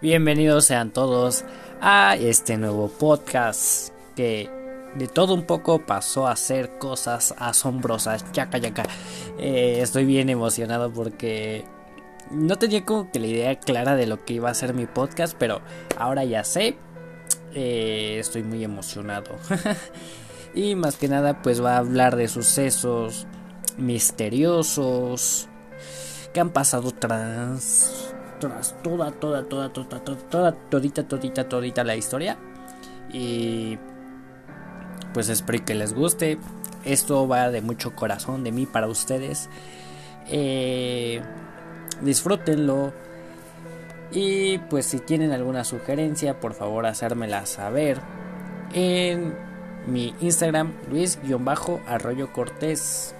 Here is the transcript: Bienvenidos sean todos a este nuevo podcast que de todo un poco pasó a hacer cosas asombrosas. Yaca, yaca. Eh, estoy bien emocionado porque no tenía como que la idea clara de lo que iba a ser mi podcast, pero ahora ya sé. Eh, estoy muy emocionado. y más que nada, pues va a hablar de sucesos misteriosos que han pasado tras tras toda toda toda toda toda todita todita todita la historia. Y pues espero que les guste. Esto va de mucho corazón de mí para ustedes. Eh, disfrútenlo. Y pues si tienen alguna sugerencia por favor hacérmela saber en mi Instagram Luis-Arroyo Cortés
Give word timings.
Bienvenidos 0.00 0.66
sean 0.66 0.92
todos 0.92 1.44
a 1.80 2.14
este 2.14 2.56
nuevo 2.56 2.86
podcast 2.86 3.92
que 4.14 4.48
de 4.94 5.08
todo 5.08 5.34
un 5.34 5.42
poco 5.42 5.84
pasó 5.84 6.28
a 6.28 6.32
hacer 6.32 6.78
cosas 6.78 7.34
asombrosas. 7.36 8.24
Yaca, 8.32 8.58
yaca. 8.58 8.84
Eh, 9.40 9.80
estoy 9.82 10.04
bien 10.04 10.28
emocionado 10.28 10.92
porque 10.92 11.64
no 12.30 12.54
tenía 12.54 12.84
como 12.84 13.10
que 13.10 13.18
la 13.18 13.26
idea 13.26 13.58
clara 13.58 13.96
de 13.96 14.06
lo 14.06 14.24
que 14.24 14.34
iba 14.34 14.48
a 14.48 14.54
ser 14.54 14.72
mi 14.72 14.86
podcast, 14.86 15.34
pero 15.36 15.62
ahora 15.96 16.22
ya 16.22 16.44
sé. 16.44 16.76
Eh, 17.54 18.18
estoy 18.20 18.44
muy 18.44 18.62
emocionado. 18.62 19.34
y 20.54 20.76
más 20.76 20.94
que 20.94 21.08
nada, 21.08 21.42
pues 21.42 21.60
va 21.60 21.74
a 21.74 21.78
hablar 21.78 22.14
de 22.14 22.28
sucesos 22.28 23.26
misteriosos 23.76 25.48
que 26.32 26.38
han 26.38 26.50
pasado 26.50 26.92
tras 26.92 28.14
tras 28.38 28.74
toda 28.82 29.10
toda 29.12 29.44
toda 29.44 29.72
toda 29.72 30.00
toda 30.30 30.52
todita 30.52 31.06
todita 31.06 31.48
todita 31.48 31.84
la 31.84 31.96
historia. 31.96 32.36
Y 33.12 33.78
pues 35.14 35.28
espero 35.28 35.64
que 35.64 35.74
les 35.74 35.94
guste. 35.94 36.38
Esto 36.84 37.26
va 37.26 37.50
de 37.50 37.60
mucho 37.60 37.94
corazón 37.94 38.44
de 38.44 38.52
mí 38.52 38.66
para 38.66 38.86
ustedes. 38.86 39.48
Eh, 40.28 41.22
disfrútenlo. 42.02 42.92
Y 44.10 44.58
pues 44.58 44.86
si 44.86 45.00
tienen 45.00 45.32
alguna 45.32 45.64
sugerencia 45.64 46.40
por 46.40 46.54
favor 46.54 46.86
hacérmela 46.86 47.44
saber 47.44 48.00
en 48.72 49.34
mi 49.86 50.14
Instagram 50.20 50.72
Luis-Arroyo 50.90 52.32
Cortés 52.32 53.14